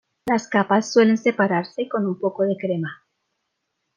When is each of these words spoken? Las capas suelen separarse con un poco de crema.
Las 0.25 0.47
capas 0.47 0.91
suelen 0.91 1.15
separarse 1.15 1.87
con 1.87 2.07
un 2.07 2.19
poco 2.19 2.41
de 2.41 2.57
crema. 2.57 3.05